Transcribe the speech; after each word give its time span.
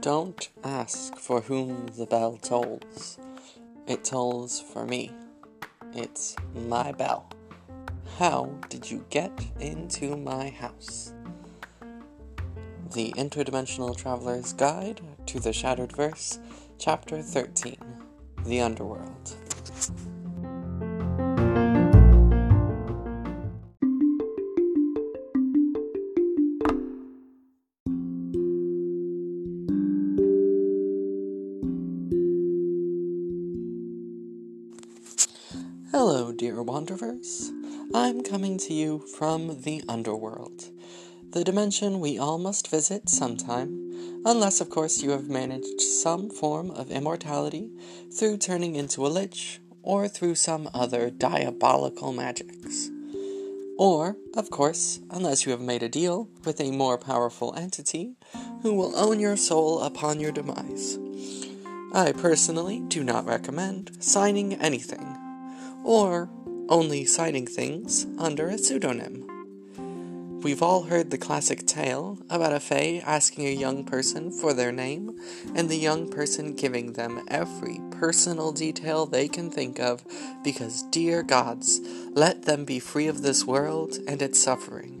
Don't 0.00 0.48
ask 0.62 1.16
for 1.16 1.40
whom 1.40 1.88
the 1.96 2.06
bell 2.06 2.36
tolls. 2.36 3.18
It 3.88 4.04
tolls 4.04 4.60
for 4.60 4.86
me. 4.86 5.10
It's 5.92 6.36
my 6.54 6.92
bell. 6.92 7.28
How 8.18 8.54
did 8.68 8.88
you 8.88 9.04
get 9.10 9.32
into 9.58 10.16
my 10.16 10.50
house? 10.50 11.12
The 12.92 13.12
Interdimensional 13.16 13.96
Traveler's 13.96 14.52
Guide 14.52 15.00
to 15.26 15.40
the 15.40 15.52
Shattered 15.52 15.96
Verse, 15.96 16.38
Chapter 16.78 17.22
13 17.22 17.76
The 18.44 18.60
Underworld. 18.60 19.34
Hello, 35.96 36.32
dear 36.32 36.60
wanderers. 36.60 37.52
I'm 37.94 38.24
coming 38.24 38.58
to 38.58 38.74
you 38.74 39.04
from 39.16 39.62
the 39.62 39.80
underworld, 39.88 40.64
the 41.30 41.44
dimension 41.44 42.00
we 42.00 42.18
all 42.18 42.36
must 42.36 42.68
visit 42.68 43.08
sometime, 43.08 44.20
unless, 44.24 44.60
of 44.60 44.70
course, 44.70 45.04
you 45.04 45.10
have 45.10 45.28
managed 45.28 45.80
some 45.80 46.30
form 46.30 46.72
of 46.72 46.90
immortality 46.90 47.70
through 48.12 48.38
turning 48.38 48.74
into 48.74 49.06
a 49.06 49.08
lich 49.08 49.60
or 49.84 50.08
through 50.08 50.34
some 50.34 50.68
other 50.74 51.10
diabolical 51.10 52.12
magics. 52.12 52.90
Or, 53.78 54.16
of 54.36 54.50
course, 54.50 54.98
unless 55.10 55.46
you 55.46 55.52
have 55.52 55.60
made 55.60 55.84
a 55.84 55.88
deal 55.88 56.28
with 56.44 56.60
a 56.60 56.72
more 56.72 56.98
powerful 56.98 57.54
entity 57.56 58.16
who 58.62 58.74
will 58.74 58.96
own 58.96 59.20
your 59.20 59.36
soul 59.36 59.80
upon 59.80 60.18
your 60.18 60.32
demise. 60.32 60.98
I 61.92 62.10
personally 62.10 62.80
do 62.80 63.04
not 63.04 63.26
recommend 63.26 64.02
signing 64.02 64.54
anything, 64.54 65.13
or 65.84 66.28
only 66.68 67.04
signing 67.04 67.46
things 67.46 68.06
under 68.18 68.48
a 68.48 68.58
pseudonym. 68.58 69.30
We've 70.42 70.62
all 70.62 70.82
heard 70.82 71.10
the 71.10 71.16
classic 71.16 71.66
tale 71.66 72.18
about 72.28 72.52
a 72.52 72.60
fae 72.60 73.02
asking 73.06 73.46
a 73.46 73.50
young 73.50 73.84
person 73.84 74.30
for 74.30 74.52
their 74.52 74.72
name, 74.72 75.18
and 75.54 75.70
the 75.70 75.78
young 75.78 76.10
person 76.10 76.54
giving 76.54 76.92
them 76.92 77.24
every 77.28 77.80
personal 77.92 78.52
detail 78.52 79.06
they 79.06 79.26
can 79.26 79.50
think 79.50 79.80
of, 79.80 80.04
because, 80.42 80.82
dear 80.90 81.22
gods, 81.22 81.80
let 82.10 82.42
them 82.42 82.66
be 82.66 82.78
free 82.78 83.06
of 83.06 83.22
this 83.22 83.46
world 83.46 83.96
and 84.06 84.20
its 84.20 84.38
suffering. 84.38 85.00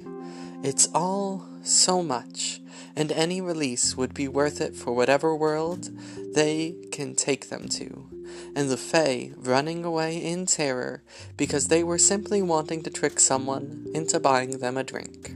It's 0.62 0.88
all 0.94 1.46
so 1.62 2.02
much, 2.02 2.62
and 2.96 3.12
any 3.12 3.42
release 3.42 3.98
would 3.98 4.14
be 4.14 4.28
worth 4.28 4.62
it 4.62 4.74
for 4.74 4.94
whatever 4.94 5.36
world 5.36 5.90
they 6.34 6.74
can 6.90 7.14
take 7.14 7.50
them 7.50 7.68
to 7.68 8.13
and 8.54 8.68
the 8.68 8.76
Fae 8.76 9.32
running 9.36 9.84
away 9.84 10.16
in 10.16 10.46
terror 10.46 11.02
because 11.36 11.68
they 11.68 11.82
were 11.82 11.98
simply 11.98 12.42
wanting 12.42 12.82
to 12.82 12.90
trick 12.90 13.20
someone 13.20 13.86
into 13.94 14.20
buying 14.20 14.58
them 14.58 14.76
a 14.76 14.84
drink. 14.84 15.34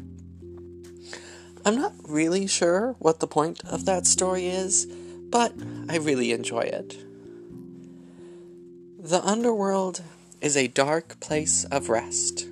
I'm 1.65 1.77
not 1.77 1.95
really 2.05 2.47
sure 2.47 2.97
what 2.99 3.21
the 3.21 3.27
point 3.27 3.63
of 3.65 3.85
that 3.85 4.07
story 4.07 4.47
is, 4.47 4.87
but 5.31 5.53
I 5.89 5.97
really 5.97 6.33
enjoy 6.33 6.61
it. 6.61 6.97
The 8.99 9.23
underworld 9.23 10.03
is 10.41 10.57
a 10.57 10.69
dark 10.69 11.21
place 11.21 11.65
of 11.65 11.89
rest. 11.89 12.47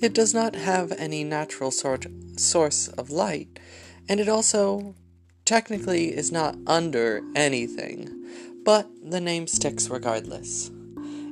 It 0.00 0.14
does 0.14 0.32
not 0.32 0.54
have 0.54 0.92
any 0.92 1.24
natural 1.24 1.70
sort 1.70 2.06
source 2.36 2.88
of 2.88 3.10
light, 3.10 3.58
and 4.08 4.20
it 4.20 4.28
also 4.28 4.94
technically 5.44 6.16
is 6.16 6.30
not 6.30 6.56
under 6.66 7.22
anything, 7.34 8.08
but 8.68 8.86
the 9.02 9.18
name 9.18 9.46
sticks 9.46 9.88
regardless. 9.88 10.70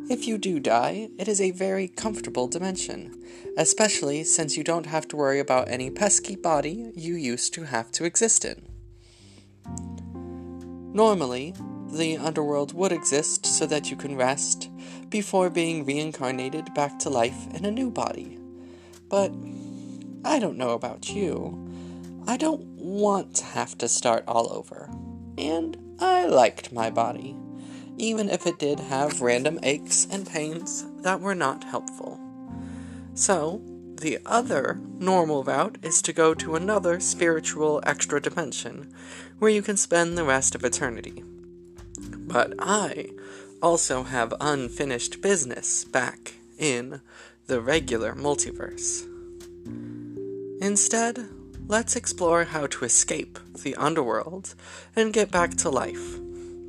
If 0.09 0.27
you 0.27 0.39
do 0.39 0.59
die, 0.59 1.11
it 1.19 1.29
is 1.29 1.39
a 1.39 1.51
very 1.51 1.87
comfortable 1.87 2.49
dimension, 2.49 3.23
especially 3.59 4.25
since 4.25 4.57
you 4.57 4.65
don't 4.65 4.87
have 4.87 5.07
to 5.09 5.17
worry 5.17 5.39
about 5.39 5.69
any 5.69 5.91
pesky 5.91 6.35
body 6.35 6.91
you 6.95 7.15
used 7.15 7.53
to 7.53 7.65
have 7.65 7.93
to 7.93 8.07
exist 8.07 8.47
in. 8.47 8.67
Normally, 10.95 11.53
the 11.93 12.17
underworld 12.17 12.73
would 12.73 12.91
exist 12.91 13.45
so 13.45 13.67
that 13.67 13.91
you 13.91 13.99
can 13.99 14.17
rest 14.17 14.71
before 15.11 15.51
being 15.51 15.85
reincarnated 15.85 16.73
back 16.73 16.99
to 17.01 17.11
life 17.11 17.49
in 17.53 17.67
a 17.67 17.71
new 17.71 17.91
body. 17.91 18.39
But 19.11 19.31
I 20.25 20.39
don't 20.39 20.57
know 20.57 20.71
about 20.71 21.11
you. 21.11 21.69
I 22.27 22.39
don't 22.39 22.65
want 22.79 23.35
to 23.35 23.45
have 23.45 23.77
to 23.77 23.89
start 23.89 24.25
all 24.27 24.51
over. 24.51 24.89
And 25.37 25.77
I 25.99 26.27
liked 26.27 26.73
my 26.73 26.91
body, 26.91 27.37
even 27.97 28.29
if 28.29 28.47
it 28.47 28.59
did 28.59 28.81
have 28.81 29.21
random 29.21 29.59
aches 29.63 30.07
and 30.11 30.27
pains 30.27 30.85
that 31.03 31.21
were 31.21 31.35
not 31.35 31.65
helpful. 31.65 32.21
So, 33.15 33.63
the 33.97 34.19
other 34.27 34.79
normal 34.99 35.43
route 35.43 35.79
is 35.83 36.03
to 36.03 36.13
go 36.13 36.35
to 36.35 36.55
another 36.55 37.01
spiritual 37.01 37.83
extra 37.87 38.21
dimension 38.21 38.93
where 39.39 39.51
you 39.51 39.63
can 39.63 39.77
spend 39.79 40.19
the 40.19 40.25
rest 40.25 40.55
of 40.55 40.65
eternity. 40.65 41.25
But 41.99 42.53
I 42.59 43.11
also 43.63 44.03
have 44.03 44.35
unfinished 44.41 45.23
business 45.23 45.85
back 45.85 46.35
in 46.59 47.01
the 47.47 47.61
regular 47.61 48.13
multiverse. 48.13 49.07
Instead, 50.61 51.29
let's 51.69 51.97
explore 51.97 52.45
how 52.45 52.67
to 52.67 52.85
escape 52.85 53.39
the 53.63 53.75
underworld 53.77 54.55
and 54.95 55.13
get 55.13 55.31
back 55.31 55.55
to 55.57 55.71
life. 55.71 56.19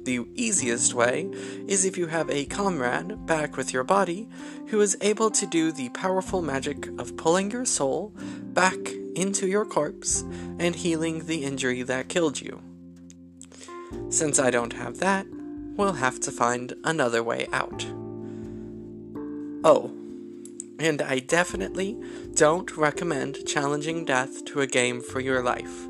The 0.03 0.25
easiest 0.35 0.93
way 0.93 1.29
is 1.67 1.85
if 1.85 1.97
you 1.97 2.07
have 2.07 2.29
a 2.29 2.45
comrade 2.45 3.25
back 3.25 3.57
with 3.57 3.73
your 3.73 3.83
body 3.83 4.27
who 4.69 4.79
is 4.79 4.97
able 5.01 5.29
to 5.31 5.45
do 5.45 5.71
the 5.71 5.89
powerful 5.89 6.41
magic 6.41 6.87
of 6.97 7.17
pulling 7.17 7.51
your 7.51 7.65
soul 7.65 8.13
back 8.53 8.77
into 9.15 9.47
your 9.47 9.65
corpse 9.65 10.23
and 10.59 10.75
healing 10.75 11.25
the 11.25 11.43
injury 11.43 11.83
that 11.83 12.07
killed 12.07 12.39
you. 12.39 12.61
Since 14.09 14.39
I 14.39 14.49
don't 14.49 14.73
have 14.73 14.99
that, 14.99 15.27
we'll 15.75 15.93
have 15.93 16.19
to 16.21 16.31
find 16.31 16.73
another 16.83 17.21
way 17.21 17.47
out. 17.51 17.85
Oh, 19.63 19.91
and 20.79 21.01
I 21.01 21.19
definitely 21.19 21.97
don't 22.33 22.75
recommend 22.77 23.45
challenging 23.45 24.05
death 24.05 24.45
to 24.45 24.61
a 24.61 24.67
game 24.67 25.01
for 25.01 25.19
your 25.19 25.41
life. 25.41 25.87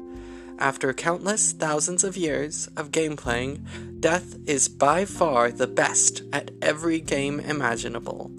After 0.59 0.91
countless 0.93 1.51
thousands 1.51 2.03
of 2.03 2.17
years 2.17 2.67
of 2.75 2.91
game 2.91 3.15
playing, 3.15 3.65
death 3.99 4.35
is 4.47 4.67
by 4.67 5.05
far 5.05 5.51
the 5.51 5.67
best 5.67 6.23
at 6.33 6.51
every 6.61 6.99
game 6.99 7.39
imaginable. 7.39 8.31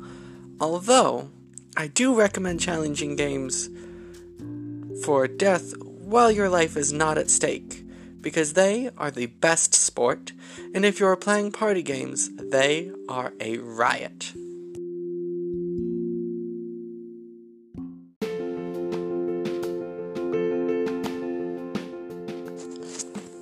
Although, 0.60 1.30
I 1.76 1.86
do 1.86 2.18
recommend 2.18 2.60
challenging 2.60 3.14
games 3.14 3.70
for 5.04 5.28
death 5.28 5.74
while 5.78 6.32
your 6.32 6.48
life 6.48 6.76
is 6.76 6.92
not 6.92 7.18
at 7.18 7.30
stake, 7.30 7.84
because 8.20 8.54
they 8.54 8.90
are 8.98 9.12
the 9.12 9.26
best 9.26 9.74
sport, 9.74 10.32
and 10.74 10.84
if 10.84 10.98
you're 10.98 11.14
playing 11.14 11.52
party 11.52 11.82
games, 11.82 12.30
they 12.36 12.90
are 13.08 13.32
a 13.38 13.58
riot. 13.58 14.32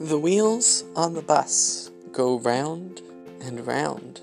The 0.07 0.21
wheels 0.21 0.85
on 0.95 1.15
the 1.15 1.21
bus 1.21 1.91
go 2.13 2.39
round 2.39 3.03
and 3.41 3.67
round. 3.67 4.21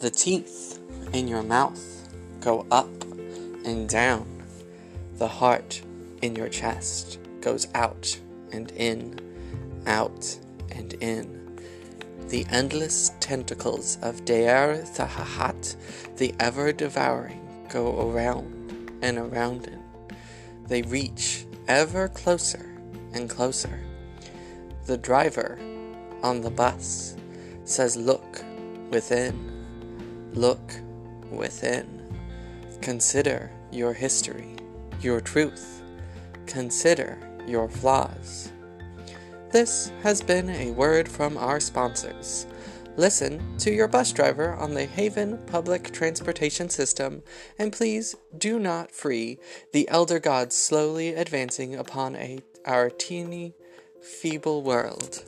The 0.00 0.08
teeth 0.08 0.80
in 1.12 1.28
your 1.28 1.42
mouth 1.42 2.08
go 2.40 2.66
up 2.70 2.88
and 3.66 3.86
down. 3.86 4.42
The 5.18 5.28
heart 5.28 5.82
in 6.22 6.34
your 6.34 6.48
chest 6.48 7.18
goes 7.42 7.68
out 7.74 8.18
and 8.50 8.70
in, 8.70 9.20
out 9.86 10.38
and 10.72 10.94
in. 10.94 11.60
The 12.28 12.46
endless 12.50 13.12
tentacles 13.20 13.98
of 14.00 14.24
Deir 14.24 14.86
Thahahat, 14.86 15.76
the 16.16 16.34
ever 16.40 16.72
devouring, 16.72 17.66
go 17.68 18.10
around 18.10 18.98
and 19.02 19.18
around 19.18 19.66
it. 19.66 20.16
They 20.66 20.80
reach 20.80 21.44
ever 21.68 22.08
closer 22.08 22.74
and 23.12 23.28
closer. 23.28 23.80
The 24.86 24.98
driver 24.98 25.58
on 26.22 26.40
the 26.40 26.50
bus 26.50 27.16
says, 27.64 27.96
Look 27.96 28.44
within, 28.90 30.30
look 30.34 30.72
within. 31.30 32.02
Consider 32.82 33.50
your 33.72 33.92
history, 33.92 34.56
your 35.00 35.20
truth. 35.20 35.82
Consider 36.46 37.18
your 37.46 37.68
flaws. 37.68 38.52
This 39.50 39.92
has 40.02 40.20
been 40.20 40.50
a 40.50 40.72
word 40.72 41.08
from 41.08 41.38
our 41.38 41.60
sponsors, 41.60 42.46
Listen 42.96 43.58
to 43.58 43.72
your 43.72 43.88
bus 43.88 44.12
driver 44.12 44.54
on 44.54 44.72
the 44.72 44.84
Haven 44.84 45.36
public 45.46 45.90
transportation 45.90 46.68
system, 46.68 47.24
and 47.58 47.72
please 47.72 48.14
do 48.38 48.60
not 48.60 48.92
free 48.92 49.40
the 49.72 49.88
elder 49.88 50.20
gods 50.20 50.54
slowly 50.54 51.12
advancing 51.12 51.74
upon 51.74 52.14
a, 52.14 52.38
our 52.64 52.88
teeny, 52.90 53.52
feeble 54.04 54.62
world. 54.62 55.24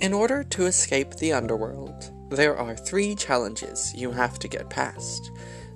In 0.00 0.14
order 0.14 0.42
to 0.44 0.64
escape 0.64 1.16
the 1.16 1.34
underworld, 1.34 2.10
there 2.30 2.56
are 2.56 2.74
three 2.74 3.14
challenges 3.14 3.92
you 3.94 4.10
have 4.10 4.38
to 4.38 4.48
get 4.48 4.70
past. 4.70 5.30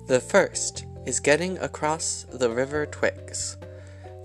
The 0.07 0.19
first 0.19 0.87
is 1.05 1.19
getting 1.19 1.59
across 1.59 2.25
the 2.33 2.49
River 2.49 2.87
Twix. 2.87 3.57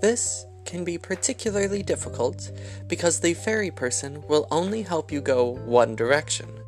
This 0.01 0.45
can 0.65 0.83
be 0.83 0.97
particularly 0.97 1.83
difficult 1.83 2.51
because 2.87 3.19
the 3.19 3.35
ferry 3.35 3.69
person 3.69 4.23
will 4.27 4.47
only 4.49 4.81
help 4.81 5.11
you 5.11 5.21
go 5.21 5.57
one 5.57 5.95
direction. 5.95 6.64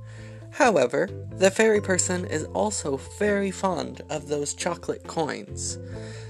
However, 0.57 1.07
the 1.29 1.51
ferry 1.51 1.79
person 1.79 2.25
is 2.25 2.45
also 2.45 2.97
very 3.19 3.51
fond 3.51 4.01
of 4.09 4.27
those 4.27 4.55
chocolate 4.55 5.05
coins, 5.05 5.77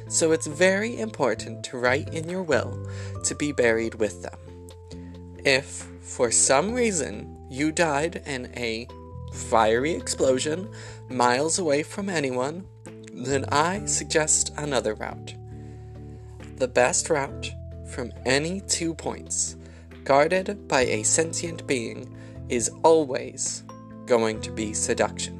so 0.09 0.33
it's 0.33 0.47
very 0.47 0.99
important 0.99 1.63
to 1.63 1.77
write 1.77 2.13
in 2.13 2.27
your 2.27 2.43
will 2.43 2.85
to 3.23 3.35
be 3.35 3.53
buried 3.53 3.95
with 3.95 4.23
them. 4.23 4.37
If, 5.45 5.87
for 6.01 6.29
some 6.29 6.73
reason, 6.73 7.37
you 7.49 7.71
died 7.71 8.21
in 8.25 8.51
a 8.57 8.89
fiery 9.31 9.93
explosion 9.93 10.73
miles 11.07 11.57
away 11.57 11.83
from 11.83 12.09
anyone, 12.09 12.65
then 13.13 13.45
I 13.49 13.85
suggest 13.85 14.51
another 14.57 14.93
route. 14.95 15.35
The 16.57 16.67
best 16.67 17.09
route 17.09 17.49
from 17.89 18.11
any 18.25 18.59
two 18.59 18.93
points, 18.93 19.55
guarded 20.03 20.67
by 20.67 20.81
a 20.81 21.03
sentient 21.03 21.65
being, 21.65 22.13
is 22.49 22.69
always 22.83 23.63
going 24.07 24.41
to 24.41 24.51
be 24.51 24.73
seduction. 24.73 25.35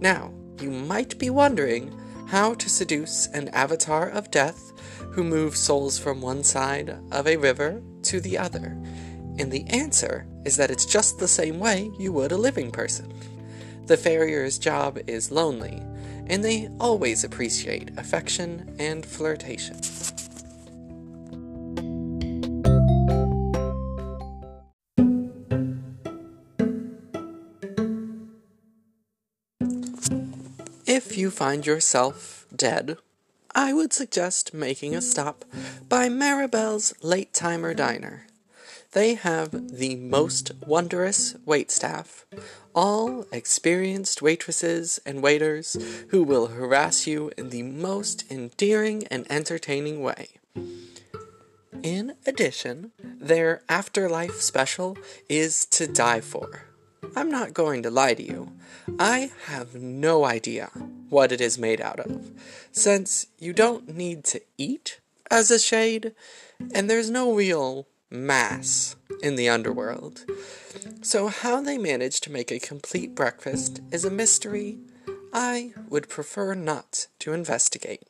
Now, 0.00 0.32
you 0.60 0.70
might 0.70 1.18
be 1.18 1.30
wondering 1.30 1.96
how 2.26 2.54
to 2.54 2.68
seduce 2.68 3.26
an 3.28 3.48
avatar 3.48 4.08
of 4.08 4.30
death 4.30 4.72
who 5.12 5.22
moves 5.24 5.60
souls 5.60 5.98
from 5.98 6.20
one 6.20 6.42
side 6.42 6.98
of 7.12 7.26
a 7.26 7.36
river 7.36 7.82
to 8.02 8.20
the 8.20 8.36
other. 8.38 8.76
And 9.38 9.52
the 9.52 9.66
answer 9.68 10.26
is 10.44 10.56
that 10.56 10.70
it's 10.70 10.84
just 10.84 11.18
the 11.18 11.28
same 11.28 11.58
way 11.58 11.90
you 11.98 12.12
would 12.12 12.32
a 12.32 12.36
living 12.36 12.70
person. 12.70 13.12
The 13.86 13.96
farrier's 13.96 14.58
job 14.58 14.98
is 15.06 15.30
lonely, 15.30 15.82
and 16.26 16.44
they 16.44 16.68
always 16.78 17.24
appreciate 17.24 17.96
affection 17.96 18.76
and 18.78 19.06
flirtation. 19.06 19.80
Find 31.38 31.64
yourself 31.64 32.46
dead, 32.54 32.98
I 33.54 33.72
would 33.72 33.92
suggest 33.92 34.52
making 34.52 34.96
a 34.96 35.00
stop 35.00 35.44
by 35.88 36.08
Maribel's 36.08 36.92
Late 37.00 37.32
Timer 37.32 37.74
Diner. 37.74 38.26
They 38.90 39.14
have 39.14 39.52
the 39.78 39.94
most 39.94 40.50
wondrous 40.66 41.34
waitstaff, 41.46 42.24
all 42.74 43.24
experienced 43.30 44.20
waitresses 44.20 44.98
and 45.06 45.22
waiters 45.22 45.76
who 46.08 46.24
will 46.24 46.48
harass 46.48 47.06
you 47.06 47.30
in 47.38 47.50
the 47.50 47.62
most 47.62 48.28
endearing 48.28 49.06
and 49.06 49.24
entertaining 49.30 50.02
way. 50.02 50.40
In 51.84 52.16
addition, 52.26 52.90
their 53.00 53.62
afterlife 53.68 54.40
special 54.40 54.98
is 55.28 55.66
to 55.66 55.86
die 55.86 56.20
for. 56.20 56.64
I'm 57.16 57.30
not 57.30 57.54
going 57.54 57.82
to 57.82 57.90
lie 57.90 58.14
to 58.14 58.22
you. 58.22 58.52
I 58.98 59.30
have 59.46 59.74
no 59.74 60.24
idea 60.24 60.70
what 61.08 61.32
it 61.32 61.40
is 61.40 61.58
made 61.58 61.80
out 61.80 62.00
of, 62.00 62.30
since 62.72 63.26
you 63.38 63.52
don't 63.52 63.96
need 63.96 64.24
to 64.24 64.40
eat 64.56 65.00
as 65.30 65.50
a 65.50 65.58
shade, 65.58 66.12
and 66.74 66.88
there's 66.88 67.10
no 67.10 67.34
real 67.34 67.86
mass 68.10 68.96
in 69.22 69.36
the 69.36 69.48
underworld. 69.48 70.24
So, 71.02 71.28
how 71.28 71.60
they 71.60 71.78
manage 71.78 72.20
to 72.22 72.32
make 72.32 72.50
a 72.50 72.58
complete 72.58 73.14
breakfast 73.14 73.80
is 73.92 74.04
a 74.04 74.10
mystery 74.10 74.78
I 75.32 75.72
would 75.88 76.08
prefer 76.08 76.54
not 76.54 77.06
to 77.20 77.32
investigate. 77.32 78.04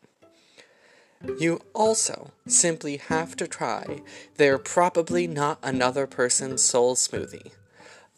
You 1.39 1.61
also 1.75 2.31
simply 2.47 2.99
have 2.99 3.35
to 3.37 3.49
try 3.49 4.03
their 4.37 4.57
probably 4.57 5.27
not 5.27 5.59
another 5.63 6.07
person's 6.07 6.63
soul 6.63 6.95
smoothie. 6.95 7.53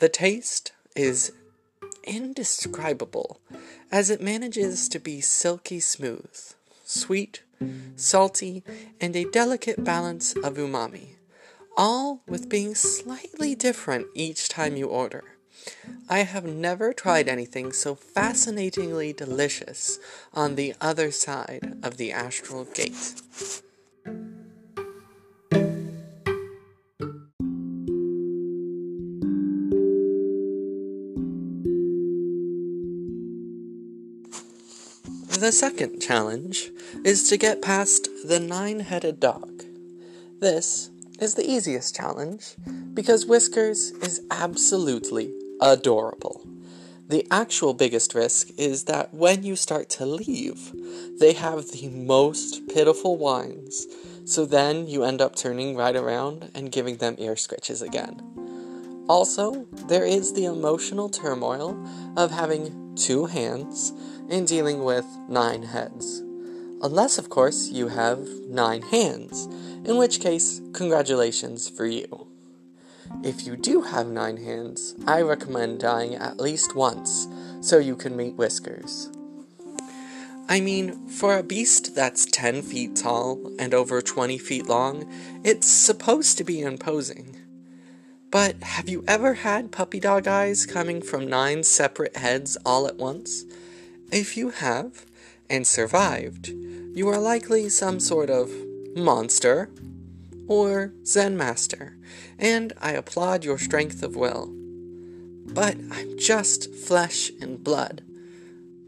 The 0.00 0.08
taste 0.08 0.73
is 0.97 1.32
indescribable 2.05 3.41
as 3.93 4.11
it 4.11 4.20
manages 4.20 4.88
to 4.88 4.99
be 4.99 5.20
silky 5.20 5.79
smooth, 5.81 6.37
sweet, 6.85 7.43
salty, 7.97 8.64
and 9.00 9.14
a 9.14 9.31
delicate 9.31 9.85
balance 9.85 10.35
of 10.37 10.55
umami 10.55 11.17
all 11.76 12.20
with 12.26 12.49
being 12.49 12.75
slightly 12.75 13.55
different 13.55 14.06
each 14.14 14.49
time 14.49 14.76
you 14.76 14.87
order. 14.87 15.25
I 16.08 16.20
have 16.20 16.44
never 16.44 16.93
tried 16.93 17.29
anything 17.29 17.73
so 17.73 17.94
fascinatingly 17.94 19.12
delicious 19.12 19.99
on 20.35 20.56
the 20.56 20.75
other 20.81 21.11
side 21.11 21.79
of 21.82 21.97
the 21.97 22.12
astral 22.12 22.64
gate. 22.64 23.14
The 35.50 35.56
second 35.56 35.99
challenge 35.99 36.70
is 37.05 37.29
to 37.29 37.37
get 37.37 37.61
past 37.61 38.08
the 38.25 38.38
nine 38.38 38.79
headed 38.79 39.19
dog. 39.19 39.64
This 40.38 40.91
is 41.19 41.35
the 41.35 41.44
easiest 41.44 41.97
challenge 41.97 42.55
because 42.94 43.26
Whiskers 43.26 43.91
is 44.00 44.23
absolutely 44.31 45.35
adorable. 45.61 46.47
The 47.08 47.26
actual 47.32 47.75
biggest 47.75 48.14
risk 48.14 48.50
is 48.58 48.85
that 48.85 49.12
when 49.12 49.43
you 49.43 49.56
start 49.56 49.88
to 49.99 50.06
leave, 50.06 50.70
they 51.19 51.32
have 51.32 51.73
the 51.73 51.88
most 51.88 52.69
pitiful 52.69 53.17
whines, 53.17 53.88
so 54.25 54.47
then 54.47 54.87
you 54.87 55.02
end 55.02 55.20
up 55.20 55.35
turning 55.35 55.75
right 55.75 55.97
around 55.97 56.49
and 56.55 56.70
giving 56.70 56.99
them 56.99 57.17
ear 57.19 57.35
scratches 57.35 57.82
again. 57.82 58.23
Also, 59.08 59.67
there 59.88 60.05
is 60.05 60.32
the 60.32 60.44
emotional 60.44 61.08
turmoil 61.08 61.76
of 62.16 62.30
having 62.30 62.79
two 62.97 63.26
hands 63.26 63.92
and 64.28 64.47
dealing 64.47 64.85
with 64.85 65.06
nine 65.28 65.62
heads. 65.62 66.20
Unless, 66.82 67.18
of 67.18 67.28
course, 67.28 67.70
you 67.70 67.88
have 67.88 68.26
nine 68.49 68.82
hands 68.82 69.49
in 69.85 69.97
which 69.97 70.20
case, 70.20 70.61
congratulations 70.75 71.68
for 71.68 71.87
you. 71.87 72.26
If 73.25 73.47
you 73.47 73.56
do 73.56 73.80
have 73.82 74.06
nine 74.06 74.37
hands, 74.37 74.94
I 75.06 75.23
recommend 75.23 75.80
dying 75.80 76.14
at 76.14 76.38
least 76.38 76.76
once 76.76 77.26
so 77.61 77.78
you 77.78 77.97
can 77.97 78.14
meet 78.14 78.37
Whiskers. 78.37 79.11
I 80.49 80.61
mean, 80.61 81.09
for 81.09 81.38
a 81.38 81.42
beast 81.42 81.94
that's 81.94 82.26
10 82.26 82.62
feet 82.62 82.94
tall 82.97 83.52
and 83.59 83.73
over 83.73 84.02
20 84.02 84.37
feet 84.37 84.66
long, 84.66 85.11
it's 85.44 85.66
supposed 85.66 86.37
to 86.38 86.44
be 86.44 86.61
imposing. 86.61 87.39
But 88.30 88.62
have 88.62 88.88
you 88.88 89.02
ever 89.08 89.34
had 89.34 89.72
puppy 89.72 89.99
dog 89.99 90.28
eyes 90.28 90.64
coming 90.64 91.02
from 91.02 91.26
nine 91.26 91.64
separate 91.64 92.16
heads 92.16 92.56
all 92.64 92.87
at 92.87 92.96
once? 92.96 93.44
If 94.12 94.37
you 94.37 94.50
have, 94.50 95.04
and 95.49 95.66
survived, 95.66 96.49
you 96.94 97.08
are 97.08 97.18
likely 97.18 97.68
some 97.68 97.99
sort 97.99 98.30
of 98.30 98.52
monster, 98.94 99.68
or 100.46 100.92
Zen 101.04 101.37
master, 101.37 101.96
and 102.38 102.72
I 102.80 102.92
applaud 102.92 103.44
your 103.44 103.58
strength 103.58 104.00
of 104.04 104.14
will. 104.14 104.49
But 105.46 105.76
I'm 105.90 106.16
just 106.16 106.72
flesh 106.72 107.32
and 107.40 107.64
blood. 107.64 108.02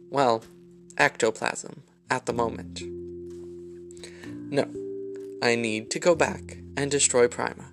Well, 0.08 0.44
ectoplasm 0.96 1.82
at 2.08 2.26
the 2.26 2.32
moment. 2.32 2.82
No, 4.52 4.68
I 5.42 5.56
need 5.56 5.90
to 5.90 5.98
go 5.98 6.14
back 6.14 6.58
and 6.76 6.92
destroy 6.92 7.26
Prima. 7.26 7.71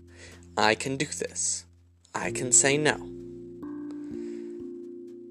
I 0.59 0.75
can 0.75 0.97
do 0.97 1.05
this. 1.05 1.63
I 2.13 2.31
can 2.31 2.51
say 2.51 2.77
no. 2.77 2.97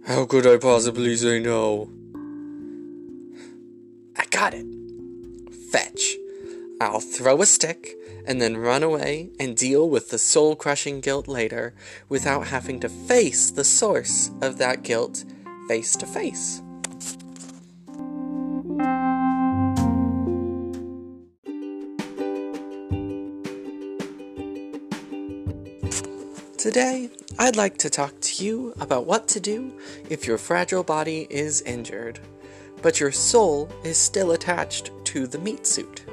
How 0.07 0.25
could 0.25 0.47
I 0.47 0.57
possibly 0.57 1.15
say 1.17 1.39
no? 1.39 1.91
I 4.17 4.25
got 4.31 4.55
it. 4.55 4.65
Fetch. 5.71 6.17
I'll 6.81 7.01
throw 7.01 7.43
a 7.43 7.47
stick 7.47 7.95
and 8.27 8.41
then 8.41 8.57
run 8.57 8.83
away 8.83 9.31
and 9.39 9.55
deal 9.55 9.91
with 9.91 10.09
the 10.09 10.19
soul 10.19 10.57
crushing 10.57 11.01
guilt 11.01 11.29
later 11.29 11.75
without 12.09 12.47
having 12.47 12.81
to 12.81 12.89
face 12.89 13.51
the 13.51 13.65
source 13.65 14.31
of 14.41 14.57
that 14.57 14.83
guilt 14.83 15.27
face 15.69 15.95
to 15.97 16.07
face. 16.07 16.63
Today, 26.79 27.11
I'd 27.41 27.57
like 27.57 27.77
to 27.79 27.91
talk 27.91 28.21
to 28.21 28.45
you 28.45 28.73
about 28.79 29.05
what 29.05 29.27
to 29.31 29.41
do 29.41 29.73
if 30.09 30.29
your 30.29 30.39
fragile 30.39 30.85
body 30.85 31.27
is 31.29 31.61
injured, 31.63 32.21
but 32.83 33.01
your 33.01 33.11
soul 33.11 33.69
is 33.83 33.99
still 33.99 34.31
attached 34.31 34.93
to 35.07 35.27
the 35.27 35.41
meat 35.41 35.67
suit. 35.67 36.05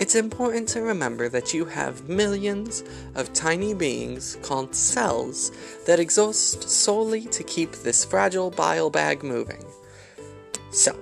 It's 0.00 0.14
important 0.14 0.66
to 0.70 0.80
remember 0.80 1.28
that 1.28 1.52
you 1.52 1.66
have 1.66 2.08
millions 2.08 2.84
of 3.16 3.34
tiny 3.34 3.74
beings 3.74 4.38
called 4.40 4.74
cells 4.74 5.52
that 5.84 6.00
exist 6.00 6.70
solely 6.70 7.26
to 7.26 7.44
keep 7.44 7.72
this 7.72 8.02
fragile 8.02 8.50
bile 8.50 8.88
bag 8.88 9.22
moving. 9.22 9.62
So, 10.70 10.98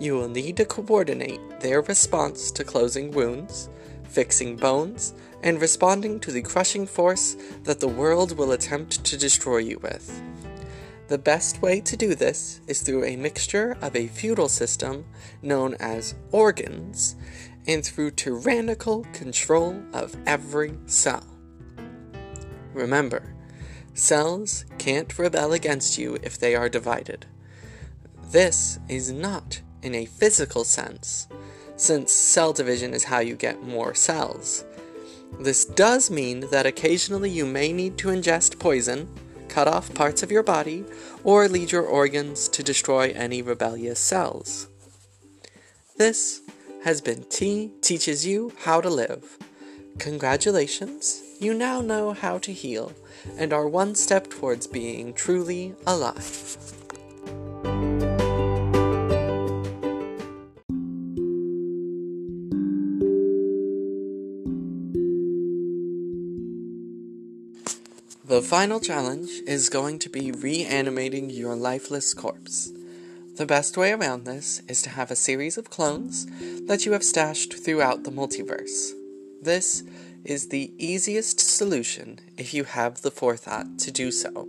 you 0.00 0.14
will 0.14 0.28
need 0.28 0.56
to 0.56 0.64
coordinate 0.64 1.60
their 1.60 1.80
response 1.82 2.50
to 2.50 2.64
closing 2.64 3.12
wounds, 3.12 3.68
fixing 4.10 4.56
bones, 4.56 5.14
and 5.42 5.60
responding 5.60 6.20
to 6.20 6.32
the 6.32 6.42
crushing 6.42 6.86
force 6.86 7.36
that 7.64 7.80
the 7.80 7.88
world 7.88 8.36
will 8.36 8.52
attempt 8.52 9.04
to 9.04 9.16
destroy 9.16 9.58
you 9.58 9.78
with. 9.78 10.22
The 11.08 11.18
best 11.18 11.60
way 11.60 11.80
to 11.80 11.96
do 11.96 12.14
this 12.14 12.60
is 12.68 12.82
through 12.82 13.04
a 13.04 13.16
mixture 13.16 13.76
of 13.80 13.96
a 13.96 14.06
feudal 14.06 14.48
system 14.48 15.04
known 15.42 15.74
as 15.80 16.14
organs 16.30 17.16
and 17.66 17.84
through 17.84 18.12
tyrannical 18.12 19.04
control 19.12 19.82
of 19.92 20.16
every 20.26 20.78
cell. 20.86 21.26
Remember, 22.74 23.34
cells 23.94 24.64
can't 24.78 25.18
rebel 25.18 25.52
against 25.52 25.98
you 25.98 26.18
if 26.22 26.38
they 26.38 26.54
are 26.54 26.68
divided. 26.68 27.26
This 28.30 28.78
is 28.88 29.10
not 29.10 29.62
in 29.82 29.94
a 29.94 30.06
physical 30.06 30.62
sense, 30.62 31.26
since 31.80 32.12
cell 32.12 32.52
division 32.52 32.92
is 32.92 33.04
how 33.04 33.20
you 33.20 33.34
get 33.34 33.62
more 33.62 33.94
cells. 33.94 34.64
This 35.40 35.64
does 35.64 36.10
mean 36.10 36.40
that 36.50 36.66
occasionally 36.66 37.30
you 37.30 37.46
may 37.46 37.72
need 37.72 37.96
to 37.98 38.08
ingest 38.08 38.58
poison, 38.58 39.08
cut 39.48 39.66
off 39.66 39.94
parts 39.94 40.22
of 40.22 40.30
your 40.30 40.42
body, 40.42 40.84
or 41.24 41.48
lead 41.48 41.72
your 41.72 41.84
organs 41.84 42.48
to 42.48 42.62
destroy 42.62 43.12
any 43.14 43.40
rebellious 43.40 43.98
cells. 43.98 44.68
This 45.96 46.42
has 46.84 47.00
been 47.00 47.24
T 47.24 47.72
Teaches 47.80 48.26
You 48.26 48.52
How 48.64 48.80
to 48.82 48.90
Live. 48.90 49.38
Congratulations, 49.98 51.22
you 51.40 51.54
now 51.54 51.80
know 51.80 52.12
how 52.12 52.36
to 52.38 52.52
heal 52.52 52.92
and 53.38 53.52
are 53.52 53.68
one 53.68 53.94
step 53.94 54.28
towards 54.28 54.66
being 54.66 55.14
truly 55.14 55.74
alive. 55.86 56.79
Final 68.50 68.80
challenge 68.80 69.30
is 69.46 69.68
going 69.68 69.96
to 69.96 70.08
be 70.08 70.32
reanimating 70.32 71.30
your 71.30 71.54
lifeless 71.54 72.12
corpse. 72.12 72.72
The 73.36 73.46
best 73.46 73.76
way 73.76 73.92
around 73.92 74.24
this 74.24 74.60
is 74.66 74.82
to 74.82 74.90
have 74.90 75.12
a 75.12 75.14
series 75.14 75.56
of 75.56 75.70
clones 75.70 76.26
that 76.66 76.84
you 76.84 76.90
have 76.90 77.04
stashed 77.04 77.64
throughout 77.64 78.02
the 78.02 78.10
multiverse. 78.10 78.90
This 79.40 79.84
is 80.24 80.48
the 80.48 80.72
easiest 80.78 81.38
solution 81.38 82.18
if 82.36 82.52
you 82.52 82.64
have 82.64 83.02
the 83.02 83.12
forethought 83.12 83.78
to 83.78 83.92
do 83.92 84.10
so. 84.10 84.48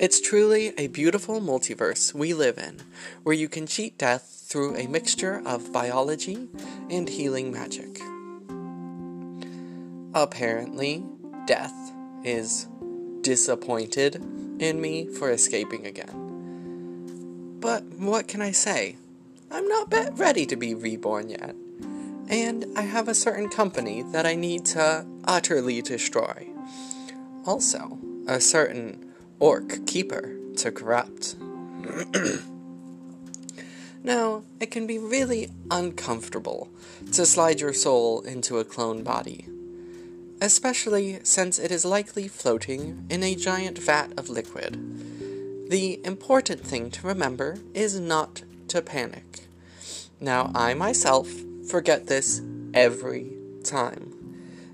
It's 0.00 0.20
truly 0.20 0.72
a 0.76 0.88
beautiful 0.88 1.40
multiverse 1.40 2.12
we 2.12 2.34
live 2.34 2.58
in, 2.58 2.78
where 3.22 3.36
you 3.36 3.48
can 3.48 3.68
cheat 3.68 3.96
death 3.96 4.42
through 4.48 4.74
a 4.74 4.88
mixture 4.88 5.40
of 5.46 5.72
biology 5.72 6.48
and 6.90 7.08
healing 7.08 7.52
magic. 7.52 8.00
Apparently, 10.14 11.04
death 11.46 11.92
is 12.24 12.68
disappointed 13.22 14.16
in 14.58 14.80
me 14.80 15.06
for 15.06 15.30
escaping 15.30 15.86
again. 15.86 17.58
But 17.60 17.84
what 17.84 18.28
can 18.28 18.40
I 18.40 18.52
say? 18.52 18.96
I'm 19.50 19.68
not 19.68 19.92
ready 20.18 20.46
to 20.46 20.56
be 20.56 20.74
reborn 20.74 21.30
yet. 21.30 21.54
And 22.28 22.66
I 22.76 22.82
have 22.82 23.08
a 23.08 23.14
certain 23.14 23.48
company 23.48 24.02
that 24.12 24.26
I 24.26 24.34
need 24.34 24.64
to 24.66 25.06
utterly 25.24 25.82
destroy. 25.82 26.48
Also, 27.44 27.98
a 28.26 28.40
certain 28.40 29.12
orc 29.38 29.86
keeper 29.86 30.34
to 30.56 30.72
corrupt. 30.72 31.36
now, 34.04 34.44
it 34.60 34.70
can 34.70 34.86
be 34.86 34.98
really 34.98 35.50
uncomfortable 35.70 36.70
to 37.12 37.26
slide 37.26 37.60
your 37.60 37.72
soul 37.72 38.22
into 38.22 38.58
a 38.58 38.64
clone 38.64 39.02
body 39.02 39.46
especially 40.42 41.20
since 41.22 41.56
it 41.56 41.70
is 41.70 41.84
likely 41.84 42.26
floating 42.26 43.06
in 43.08 43.22
a 43.22 43.36
giant 43.36 43.78
vat 43.78 44.08
of 44.18 44.28
liquid. 44.28 44.74
The 45.70 46.04
important 46.04 46.66
thing 46.66 46.90
to 46.90 47.06
remember 47.06 47.58
is 47.74 48.00
not 48.00 48.42
to 48.66 48.82
panic. 48.82 49.46
Now, 50.18 50.50
I 50.52 50.74
myself 50.74 51.28
forget 51.70 52.08
this 52.08 52.42
every 52.74 53.30
time. 53.62 54.08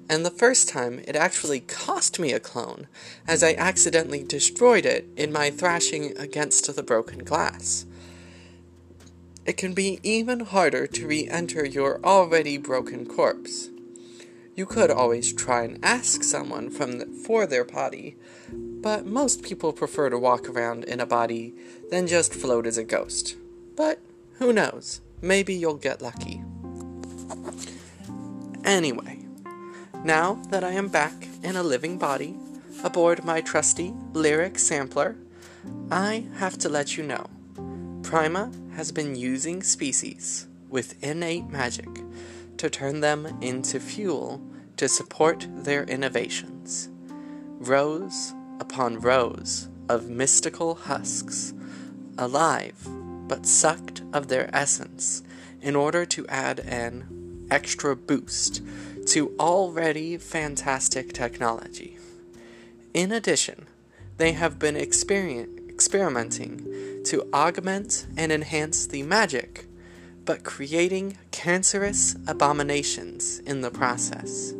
And 0.08 0.24
the 0.24 0.30
first 0.30 0.70
time, 0.70 1.02
it 1.06 1.14
actually 1.14 1.60
cost 1.60 2.18
me 2.18 2.32
a 2.32 2.40
clone, 2.40 2.86
as 3.26 3.42
I 3.42 3.52
accidentally 3.52 4.24
destroyed 4.24 4.86
it 4.86 5.06
in 5.18 5.30
my 5.30 5.50
thrashing 5.50 6.16
against 6.16 6.74
the 6.74 6.82
broken 6.82 7.18
glass. 7.18 7.84
It 9.44 9.58
can 9.58 9.74
be 9.74 10.00
even 10.02 10.40
harder 10.40 10.86
to 10.86 11.06
re 11.06 11.28
enter 11.28 11.66
your 11.66 12.02
already 12.02 12.56
broken 12.56 13.04
corpse. 13.04 13.68
You 14.58 14.66
could 14.66 14.90
always 14.90 15.32
try 15.32 15.62
and 15.62 15.78
ask 15.84 16.24
someone 16.24 16.68
from 16.68 16.98
the, 16.98 17.06
for 17.06 17.46
their 17.46 17.62
body, 17.62 18.16
but 18.50 19.06
most 19.06 19.44
people 19.44 19.72
prefer 19.72 20.10
to 20.10 20.18
walk 20.18 20.48
around 20.48 20.82
in 20.82 20.98
a 20.98 21.06
body 21.06 21.54
than 21.92 22.08
just 22.08 22.34
float 22.34 22.66
as 22.66 22.76
a 22.76 22.82
ghost. 22.82 23.36
But 23.76 24.00
who 24.40 24.52
knows? 24.52 25.00
Maybe 25.22 25.54
you'll 25.54 25.76
get 25.76 26.02
lucky. 26.02 26.42
Anyway, 28.64 29.20
now 30.02 30.42
that 30.50 30.64
I 30.64 30.72
am 30.72 30.88
back 30.88 31.28
in 31.44 31.54
a 31.54 31.62
living 31.62 31.96
body 31.96 32.34
aboard 32.82 33.24
my 33.24 33.40
trusty 33.40 33.94
lyric 34.12 34.58
sampler, 34.58 35.14
I 35.88 36.24
have 36.38 36.58
to 36.58 36.68
let 36.68 36.96
you 36.96 37.04
know 37.04 37.26
Prima 38.02 38.50
has 38.74 38.90
been 38.90 39.14
using 39.14 39.62
species 39.62 40.48
with 40.68 41.00
innate 41.00 41.48
magic 41.48 41.86
to 42.58 42.70
turn 42.70 43.00
them 43.00 43.26
into 43.40 43.80
fuel 43.80 44.40
to 44.76 44.88
support 44.88 45.46
their 45.50 45.84
innovations. 45.84 46.88
Rows 47.58 48.34
upon 48.60 49.00
rows 49.00 49.68
of 49.88 50.08
mystical 50.08 50.74
husks, 50.74 51.54
alive 52.16 52.88
but 53.28 53.46
sucked 53.46 54.02
of 54.12 54.28
their 54.28 54.50
essence 54.54 55.22
in 55.60 55.76
order 55.76 56.06
to 56.06 56.26
add 56.28 56.60
an 56.60 57.46
extra 57.50 57.96
boost 57.96 58.62
to 59.06 59.34
already 59.38 60.16
fantastic 60.16 61.12
technology. 61.12 61.98
In 62.94 63.12
addition, 63.12 63.66
they 64.16 64.32
have 64.32 64.58
been 64.58 64.76
experimenting 64.76 67.02
to 67.04 67.28
augment 67.32 68.06
and 68.16 68.32
enhance 68.32 68.86
the 68.86 69.02
magic 69.02 69.66
but 70.28 70.44
creating 70.44 71.16
cancerous 71.30 72.14
abominations 72.26 73.38
in 73.46 73.62
the 73.62 73.70
process. 73.70 74.52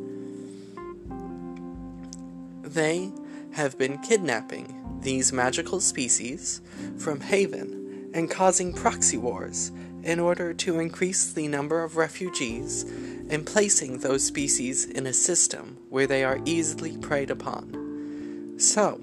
They 2.63 3.13
have 3.53 3.77
been 3.77 3.99
kidnapping 3.99 4.99
these 5.03 5.31
magical 5.31 5.81
species 5.81 6.63
from 6.97 7.21
Haven 7.21 8.11
and 8.15 8.31
causing 8.31 8.73
proxy 8.73 9.19
wars 9.19 9.71
in 10.03 10.19
order 10.19 10.55
to 10.55 10.81
increase 10.81 11.35
the 11.35 11.49
number 11.49 11.85
of 11.85 11.99
refugees 11.99 12.85
and 13.29 13.47
placing 13.47 13.99
those 13.99 14.25
species 14.25 14.87
in 14.87 15.07
a 15.07 15.13
system 15.13 15.77
where 15.91 16.07
they 16.07 16.25
are 16.25 16.41
easily 16.47 16.97
preyed 16.97 17.31
upon. 17.31 18.55
So, 18.59 19.03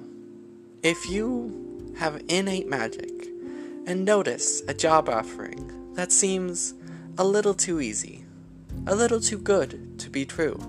if 0.82 1.08
you 1.12 1.94
have 2.00 2.24
innate 2.28 2.68
magic 2.68 3.12
and 3.86 4.04
notice 4.04 4.64
a 4.68 4.74
job 4.74 5.10
offering 5.10 5.65
that 5.96 6.12
seems 6.12 6.74
a 7.18 7.24
little 7.24 7.54
too 7.54 7.82
easy, 7.82 8.26
a 8.86 8.96
little 8.96 9.20
too 9.20 9.38
good 9.38 10.00
to 10.00 10.10
be 10.10 10.26
true, 10.26 10.60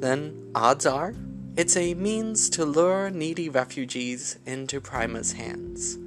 then 0.00 0.50
odds 0.54 0.86
are 0.86 1.14
it's 1.58 1.76
a 1.76 1.94
means 1.94 2.48
to 2.50 2.64
lure 2.64 3.10
needy 3.10 3.48
refugees 3.48 4.38
into 4.46 4.80
Prima's 4.80 5.32
hands. 5.32 5.98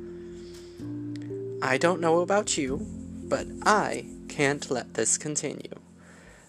I 1.62 1.78
don't 1.78 2.00
know 2.00 2.22
about 2.22 2.58
you, 2.58 2.88
but 3.24 3.48
I 3.64 4.06
can't 4.30 4.72
let 4.72 4.94
this 4.94 5.18
continue. 5.18 5.76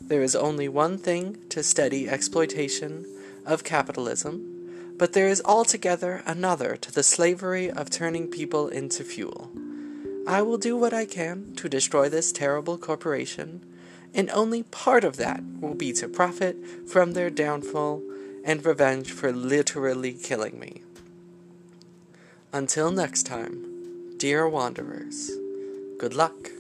There 0.01 0.23
is 0.23 0.37
only 0.37 0.69
one 0.69 0.99
thing 0.99 1.37
to 1.49 1.65
steady 1.65 2.09
exploitation 2.09 3.05
of 3.45 3.65
capitalism, 3.65 4.95
but 4.99 5.15
there 5.15 5.27
is 5.27 5.43
altogether 5.45 6.23
another 6.25 6.77
to 6.77 6.93
the 6.93 7.03
slavery 7.03 7.69
of 7.69 7.91
turning 7.91 8.29
people 8.29 8.69
into 8.69 9.03
fuel. 9.03 9.51
I 10.27 10.41
will 10.43 10.59
do 10.59 10.77
what 10.77 10.95
I 10.95 11.05
can 11.05 11.55
to 11.57 11.69
destroy 11.69 12.09
this 12.09 12.31
terrible 12.31 12.79
corporation, 12.79 13.61
and 14.15 14.31
only 14.31 14.63
part 14.63 15.03
of 15.03 15.17
that 15.17 15.43
will 15.61 15.75
be 15.75 15.93
to 15.95 16.09
profit 16.09 16.57
from 16.89 17.13
their 17.13 17.31
downfall 17.31 18.03
and 18.45 18.65
revenge 18.65 19.11
for 19.11 19.33
literally 19.33 20.13
killing 20.13 20.61
me. 20.61 20.83
Until 22.53 22.91
next 22.91 23.25
time, 23.25 24.17
dear 24.19 24.49
wanderers, 24.49 25.31
good 25.99 26.15
luck. 26.15 26.51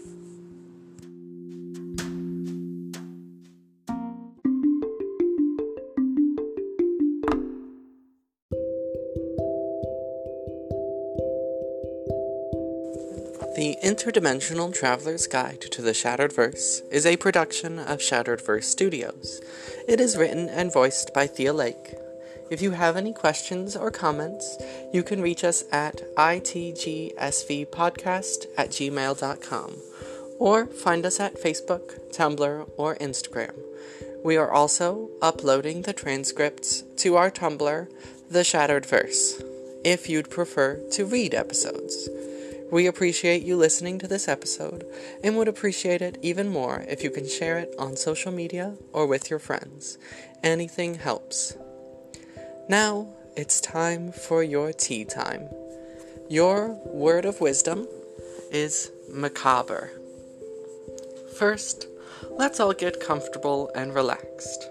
The 13.54 13.76
Interdimensional 13.84 14.74
Traveler's 14.74 15.26
Guide 15.26 15.60
to 15.72 15.82
the 15.82 15.92
Shattered 15.92 16.32
Verse 16.32 16.80
is 16.90 17.04
a 17.04 17.18
production 17.18 17.78
of 17.78 18.00
Shattered 18.00 18.40
Verse 18.40 18.66
Studios. 18.66 19.42
It 19.86 20.00
is 20.00 20.16
written 20.16 20.48
and 20.48 20.72
voiced 20.72 21.12
by 21.12 21.26
Thea 21.26 21.52
Lake. 21.52 21.94
If 22.50 22.62
you 22.62 22.70
have 22.70 22.96
any 22.96 23.12
questions 23.12 23.76
or 23.76 23.90
comments, 23.90 24.56
you 24.90 25.02
can 25.02 25.20
reach 25.20 25.44
us 25.44 25.64
at 25.70 26.00
itgsvpodcast 26.16 28.46
at 28.56 28.70
gmail.com 28.70 29.76
or 30.38 30.66
find 30.66 31.04
us 31.04 31.20
at 31.20 31.34
Facebook, 31.34 32.10
Tumblr, 32.10 32.70
or 32.78 32.96
Instagram. 32.96 33.52
We 34.24 34.38
are 34.38 34.50
also 34.50 35.10
uploading 35.20 35.82
the 35.82 35.92
transcripts 35.92 36.84
to 36.96 37.16
our 37.16 37.30
Tumblr, 37.30 37.86
The 38.30 38.44
Shattered 38.44 38.86
Verse, 38.86 39.42
if 39.84 40.08
you'd 40.08 40.30
prefer 40.30 40.80
to 40.92 41.04
read 41.04 41.34
episodes. 41.34 42.08
We 42.72 42.86
appreciate 42.86 43.42
you 43.42 43.56
listening 43.58 43.98
to 43.98 44.08
this 44.08 44.28
episode 44.28 44.86
and 45.22 45.36
would 45.36 45.46
appreciate 45.46 46.00
it 46.00 46.16
even 46.22 46.48
more 46.48 46.86
if 46.88 47.04
you 47.04 47.10
can 47.10 47.28
share 47.28 47.58
it 47.58 47.74
on 47.78 47.96
social 47.96 48.32
media 48.32 48.78
or 48.94 49.06
with 49.06 49.28
your 49.28 49.38
friends. 49.38 49.98
Anything 50.42 50.94
helps. 50.94 51.54
Now 52.70 53.08
it's 53.36 53.60
time 53.60 54.10
for 54.10 54.42
your 54.42 54.72
tea 54.72 55.04
time. 55.04 55.50
Your 56.30 56.80
word 56.86 57.26
of 57.26 57.42
wisdom 57.42 57.86
is 58.50 58.90
macabre. 59.12 59.90
First, 61.38 61.86
let's 62.30 62.58
all 62.58 62.72
get 62.72 63.00
comfortable 63.00 63.70
and 63.74 63.94
relaxed. 63.94 64.66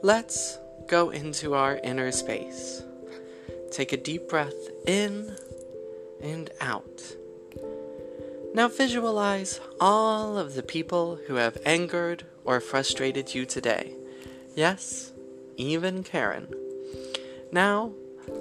Let's 0.00 0.56
go 0.86 1.10
into 1.10 1.52
our 1.52 1.76
inner 1.84 2.10
space. 2.10 2.82
Take 3.70 3.92
a 3.92 3.98
deep 3.98 4.30
breath 4.30 4.56
in 4.86 5.36
and 6.22 6.48
out. 6.62 7.17
Now 8.54 8.68
visualize 8.68 9.60
all 9.80 10.38
of 10.38 10.54
the 10.54 10.62
people 10.62 11.20
who 11.26 11.34
have 11.34 11.58
angered 11.64 12.24
or 12.44 12.60
frustrated 12.60 13.34
you 13.34 13.44
today. 13.44 13.94
Yes, 14.54 15.12
even 15.56 16.02
Karen. 16.02 16.48
Now, 17.52 17.92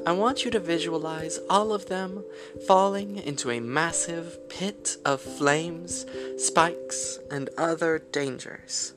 I 0.05 0.13
want 0.13 0.45
you 0.45 0.51
to 0.51 0.59
visualize 0.59 1.39
all 1.49 1.73
of 1.73 1.87
them 1.87 2.23
falling 2.65 3.17
into 3.17 3.51
a 3.51 3.59
massive 3.59 4.49
pit 4.49 4.97
of 5.05 5.21
flames, 5.21 6.05
spikes, 6.37 7.19
and 7.29 7.49
other 7.57 7.99
dangers. 7.99 8.93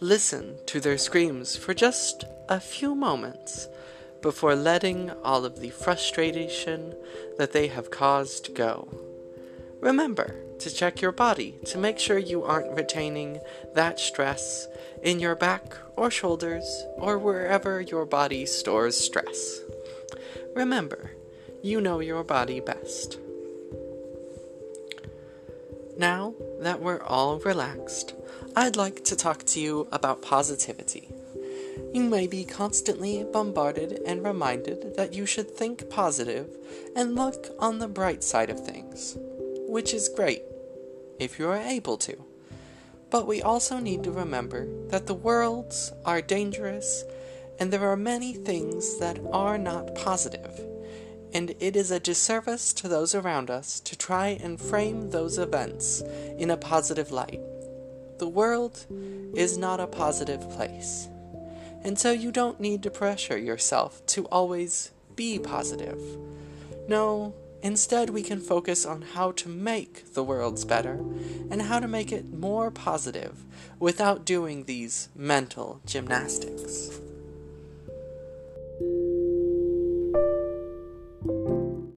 Listen 0.00 0.56
to 0.66 0.80
their 0.80 0.98
screams 0.98 1.56
for 1.56 1.74
just 1.74 2.24
a 2.48 2.60
few 2.60 2.94
moments 2.94 3.68
before 4.20 4.54
letting 4.54 5.10
all 5.22 5.44
of 5.44 5.60
the 5.60 5.70
frustration 5.70 6.94
that 7.38 7.52
they 7.52 7.68
have 7.68 7.90
caused 7.90 8.54
go. 8.54 8.88
Remember 9.84 10.34
to 10.60 10.74
check 10.74 11.02
your 11.02 11.12
body 11.12 11.56
to 11.66 11.76
make 11.76 11.98
sure 11.98 12.16
you 12.16 12.42
aren't 12.42 12.74
retaining 12.74 13.38
that 13.74 14.00
stress 14.00 14.66
in 15.02 15.20
your 15.20 15.34
back 15.34 15.76
or 15.94 16.10
shoulders 16.10 16.64
or 16.96 17.18
wherever 17.18 17.82
your 17.82 18.06
body 18.06 18.46
stores 18.46 18.96
stress. 18.96 19.60
Remember, 20.54 21.10
you 21.62 21.82
know 21.82 22.00
your 22.00 22.24
body 22.24 22.60
best. 22.60 23.18
Now 25.98 26.32
that 26.60 26.80
we're 26.80 27.02
all 27.02 27.38
relaxed, 27.40 28.14
I'd 28.56 28.76
like 28.76 29.04
to 29.04 29.16
talk 29.16 29.44
to 29.48 29.60
you 29.60 29.86
about 29.92 30.22
positivity. 30.22 31.10
You 31.92 32.04
may 32.04 32.26
be 32.26 32.46
constantly 32.46 33.22
bombarded 33.22 34.00
and 34.06 34.24
reminded 34.24 34.96
that 34.96 35.12
you 35.12 35.26
should 35.26 35.50
think 35.50 35.90
positive 35.90 36.48
and 36.96 37.14
look 37.14 37.48
on 37.58 37.80
the 37.80 37.88
bright 37.88 38.24
side 38.24 38.48
of 38.48 38.64
things, 38.64 39.18
which 39.74 39.92
is 39.92 40.08
great 40.08 40.44
if 41.18 41.36
you 41.36 41.48
are 41.48 41.56
able 41.56 41.96
to. 41.96 42.16
But 43.10 43.26
we 43.26 43.42
also 43.42 43.80
need 43.80 44.04
to 44.04 44.12
remember 44.12 44.68
that 44.90 45.08
the 45.08 45.14
worlds 45.14 45.90
are 46.04 46.22
dangerous 46.22 47.02
and 47.58 47.72
there 47.72 47.90
are 47.90 47.96
many 47.96 48.34
things 48.34 49.00
that 49.00 49.18
are 49.32 49.58
not 49.58 49.96
positive, 49.96 50.60
and 51.32 51.56
it 51.58 51.74
is 51.74 51.90
a 51.90 51.98
disservice 51.98 52.72
to 52.74 52.86
those 52.86 53.16
around 53.16 53.50
us 53.50 53.80
to 53.80 53.98
try 53.98 54.38
and 54.40 54.60
frame 54.60 55.10
those 55.10 55.38
events 55.38 56.04
in 56.38 56.52
a 56.52 56.56
positive 56.56 57.10
light. 57.10 57.40
The 58.18 58.28
world 58.28 58.86
is 59.34 59.58
not 59.58 59.80
a 59.80 59.88
positive 59.88 60.48
place. 60.50 61.08
And 61.82 61.98
so 61.98 62.12
you 62.12 62.30
don't 62.30 62.60
need 62.60 62.84
to 62.84 62.92
pressure 62.92 63.36
yourself 63.36 64.06
to 64.06 64.26
always 64.26 64.92
be 65.16 65.40
positive. 65.40 66.00
No, 66.88 67.34
instead, 67.64 68.10
we 68.10 68.22
can 68.22 68.38
focus 68.38 68.86
on 68.86 69.02
how 69.02 69.32
to 69.32 69.48
make 69.48 70.12
the 70.12 70.22
worlds 70.22 70.64
better 70.64 71.02
and 71.50 71.62
how 71.62 71.80
to 71.80 71.88
make 71.88 72.12
it 72.12 72.32
more 72.32 72.70
positive 72.70 73.44
without 73.80 74.24
doing 74.24 74.64
these 74.64 75.08
mental 75.16 75.80
gymnastics. 75.84 77.00